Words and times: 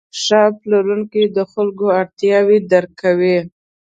ښه 0.21 0.41
پلورونکی 0.59 1.23
د 1.37 1.37
خلکو 1.51 1.85
اړتیاوې 1.99 2.57
درک 2.71 2.91
کوي. 3.03 3.37